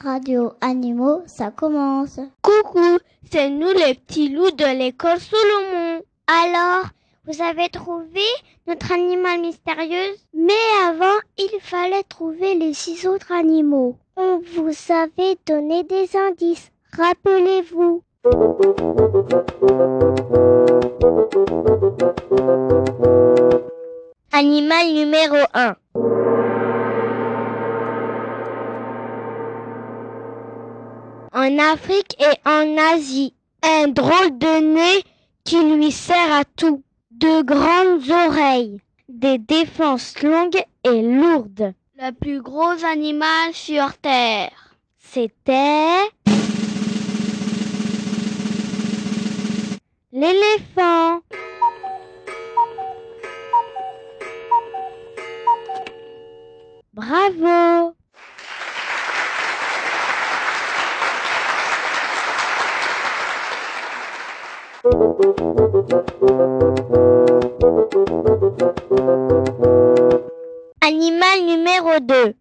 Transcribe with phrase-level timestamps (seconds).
[0.00, 2.18] Radio Animaux, ça commence.
[2.42, 2.98] Coucou,
[3.30, 6.02] c'est nous les petits loups de l'école Solomon.
[6.26, 6.86] Alors,
[7.26, 8.22] vous avez trouvé
[8.66, 10.14] notre animal mystérieux?
[10.34, 10.52] Mais
[10.86, 13.96] avant, il fallait trouver les six autres animaux.
[14.16, 16.70] On vous avait donné des indices.
[16.96, 18.02] Rappelez-vous.
[24.38, 25.74] Animal numéro 1.
[31.32, 35.02] En Afrique et en Asie, un drôle de nez
[35.42, 36.84] qui lui sert à tout.
[37.10, 41.74] De grandes oreilles, des défenses longues et lourdes.
[42.00, 44.52] Le plus gros animal sur Terre.
[45.00, 46.12] C'était...
[50.12, 51.17] L'éléphant.
[70.80, 72.34] Animal numéro 2.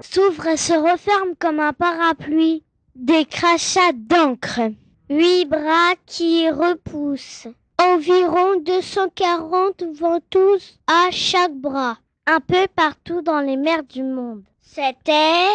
[0.00, 2.64] S'ouvre et se referme comme un parapluie.
[2.94, 4.60] Des crachats d'encre.
[5.08, 7.48] Huit bras qui repoussent.
[7.78, 11.98] Environ 240 ventouses à chaque bras.
[12.26, 14.42] Un peu partout dans les mers du monde.
[14.60, 15.48] C'était...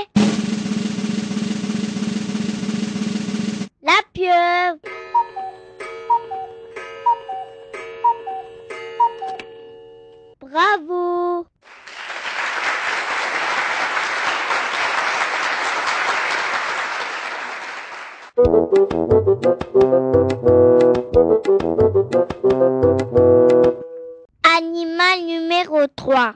[10.40, 11.46] Bravo.
[24.44, 26.34] Animal numéro 3.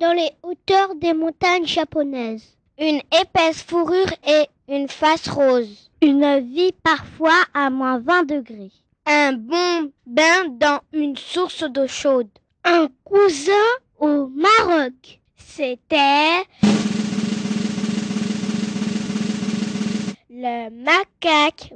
[0.00, 2.53] Dans les hauteurs des montagnes japonaises.
[2.76, 5.90] Une épaisse fourrure et une face rose.
[6.02, 8.72] Une vie parfois à moins 20 degrés.
[9.06, 12.28] Un bon bain dans une source d'eau chaude.
[12.64, 13.52] Un cousin
[13.98, 15.20] au Maroc.
[15.36, 16.42] C'était
[20.28, 21.74] le macaque.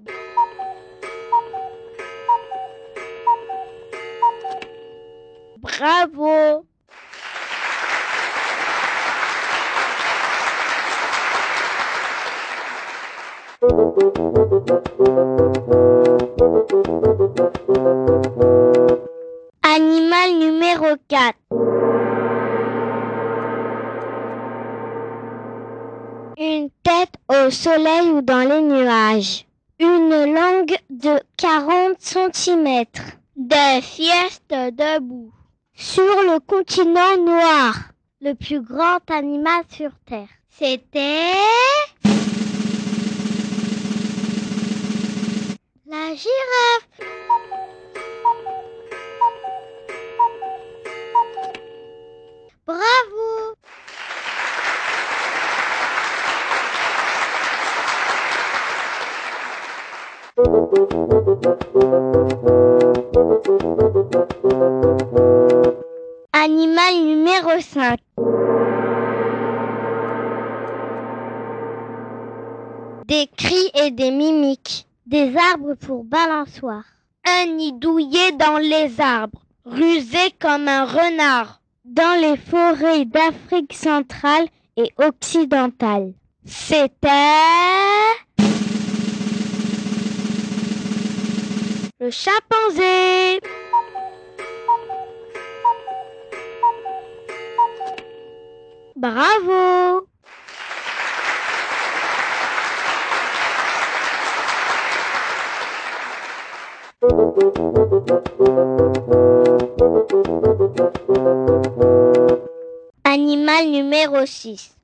[5.58, 6.67] Bravo.
[13.60, 13.72] Animal
[20.38, 21.34] numéro 4.
[26.38, 29.44] Une tête au soleil ou dans les nuages.
[29.80, 32.84] Une langue de 40 cm.
[33.34, 35.32] Des fiestes debout.
[35.74, 37.74] Sur le continent noir.
[38.20, 40.28] Le plus grand animal sur Terre.
[40.48, 41.32] C'était...
[45.90, 46.86] La girafe.
[52.66, 53.54] Bravo.
[66.34, 67.98] Animal numéro 5.
[73.06, 74.87] Des cris et des mimiques.
[75.08, 76.84] Des arbres pour balançoire.
[77.24, 79.40] Un nid douillet dans les arbres.
[79.64, 81.62] Rusé comme un renard.
[81.86, 86.12] Dans les forêts d'Afrique centrale et occidentale.
[86.44, 87.06] C'était...
[91.98, 93.40] Le chimpanzé.
[98.94, 100.07] Bravo.
[113.04, 114.74] Animal numéro 6.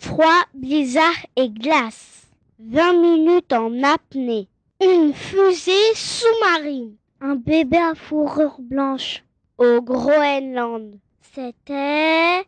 [0.00, 1.04] Froid, blizzard
[1.36, 2.26] et glace.
[2.58, 4.48] 20 minutes en apnée.
[4.82, 6.96] Une fusée sous-marine.
[7.22, 9.24] Un bébé à fourrure blanche.
[9.56, 10.98] Au Groenland.
[11.34, 12.44] C'était...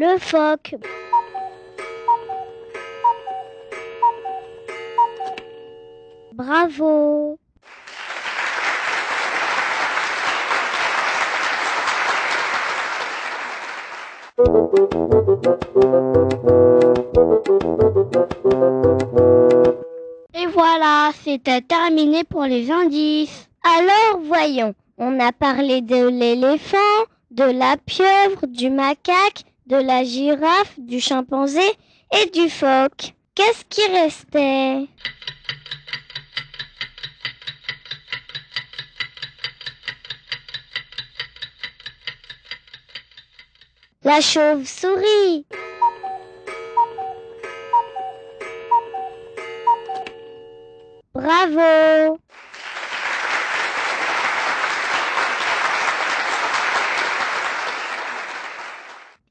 [0.00, 0.76] Le phoque.
[6.38, 7.36] Bravo
[20.32, 23.48] Et voilà, c'était terminé pour les indices.
[23.64, 26.76] Alors voyons, on a parlé de l'éléphant,
[27.32, 31.68] de la pieuvre, du macaque, de la girafe, du chimpanzé
[32.12, 33.14] et du phoque.
[33.34, 34.86] Qu'est-ce qui restait?
[44.04, 45.44] La chauve-souris.
[51.12, 52.18] Bravo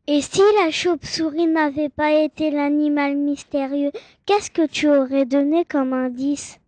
[0.06, 3.92] Et si la chauve-souris n'avait pas été l'animal mystérieux,
[4.26, 6.60] qu'est-ce que tu aurais donné comme indice?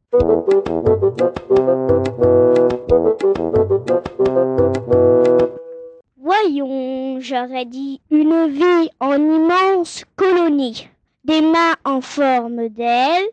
[6.42, 10.88] Voyons, j'aurais dit une vie en immense colonie,
[11.26, 13.26] des mains en forme d'aile,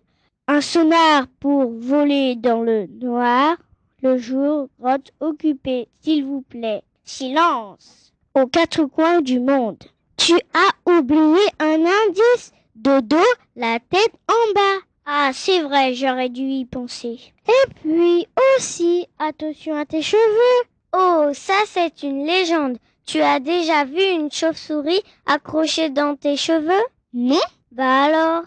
[0.49, 3.57] un sonar pour voler dans le noir,
[4.03, 6.83] le jour, grotte occupée, s'il vous plaît.
[7.05, 9.83] Silence aux quatre coins du monde.
[10.17, 13.17] Tu as oublié un indice de dos,
[13.55, 14.85] la tête en bas.
[15.05, 17.21] Ah, c'est vrai, j'aurais dû y penser.
[17.47, 18.27] Et puis
[18.57, 20.69] aussi, attention à tes cheveux.
[20.93, 22.79] Oh, ça c'est une légende.
[23.07, 26.85] Tu as déjà vu une chauve-souris accrochée dans tes cheveux?
[27.15, 27.39] Non
[27.71, 28.43] Bah alors?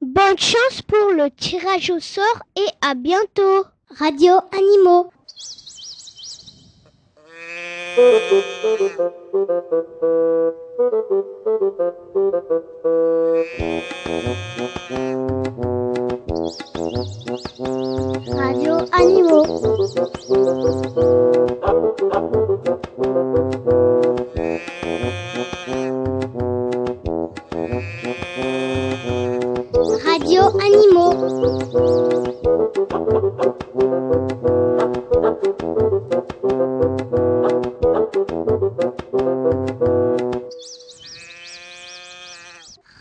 [0.00, 2.24] Bonne chance pour le tirage au sort
[2.56, 3.66] et à bientôt.
[3.90, 5.10] Radio Animaux.
[30.74, 31.14] Animaux.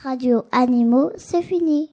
[0.04, 1.73] Radio Animaux, c'est fini.